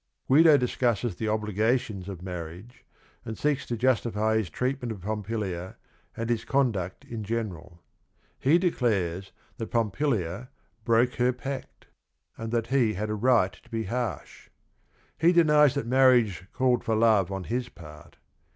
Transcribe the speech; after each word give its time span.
Guido 0.25 0.57
discusses 0.57 1.15
the 1.17 1.27
obligations 1.27 2.09
of 2.09 2.23
marriage, 2.23 2.85
and 3.23 3.37
seeks 3.37 3.67
to 3.67 3.77
justify 3.77 4.35
his 4.35 4.49
treatment 4.49 4.91
of 4.91 5.01
Pompilia 5.01 5.75
and 6.17 6.27
his 6.27 6.43
conduct 6.43 7.05
in 7.05 7.23
general. 7.23 7.83
He 8.39 8.57
declares 8.57 9.31
that 9.57 9.69
Pompilia 9.69 10.49
"broke 10.85 11.13
her 11.17 11.31
pact"— 11.31 11.85
and 12.39 12.51
that 12.51 12.65
he 12.73 12.95
had 12.95 13.11
a 13.11 13.13
right 13.13 13.53
to 13.53 13.69
be 13.69 13.83
harsh. 13.83 14.49
He 15.19 15.31
denies 15.31 15.75
that 15.75 15.85
marriage 15.85 16.47
called 16.51 16.83
for 16.83 16.95
love 16.95 17.31
on 17.31 17.43
his 17.43 17.69
part. 17.69 18.17